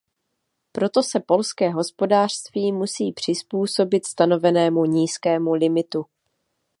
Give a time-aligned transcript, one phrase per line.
[0.71, 6.05] Proto se polské hospodářství musí přizpůsobit stanovenému nízkému limitu.